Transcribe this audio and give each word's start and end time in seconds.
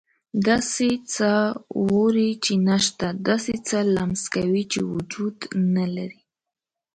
داسې 0.47 0.89
څه 1.13 1.31
اوري 1.79 2.31
چې 2.43 2.53
نه 2.67 2.77
شته، 2.85 3.07
داسې 3.27 3.53
څه 3.67 3.77
لمس 3.95 4.23
کوي 4.35 4.63
چې 4.71 4.79
وجود 4.93 5.37
نه 5.75 5.85
لري. 5.95 6.21